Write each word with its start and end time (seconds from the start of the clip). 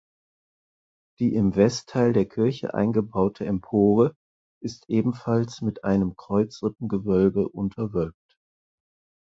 Die 1.19 1.35
im 1.35 1.55
Westteil 1.55 2.11
der 2.11 2.25
Kirche 2.27 2.73
eingebaute 2.73 3.45
Empore 3.45 4.15
ist 4.59 4.89
ebenfalls 4.89 5.61
mit 5.61 5.83
einem 5.83 6.15
Kreuzrippengewölbe 6.15 7.47
unterwölbt. 7.47 8.39